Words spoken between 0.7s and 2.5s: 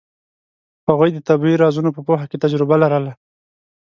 هغوی د طبیعي رازونو په پوهه کې